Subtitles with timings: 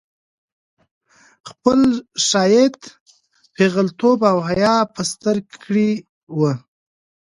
[1.49, 1.79] خپل
[2.27, 2.77] ښايیت،
[3.55, 5.91] پېغلتوب او حيا په ستر کړې
[6.37, 6.53] وه